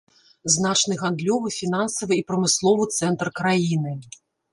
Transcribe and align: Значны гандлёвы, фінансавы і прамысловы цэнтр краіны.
Значны 0.53 0.95
гандлёвы, 1.01 1.51
фінансавы 1.57 2.17
і 2.21 2.23
прамысловы 2.31 2.89
цэнтр 2.97 3.31
краіны. 3.41 3.93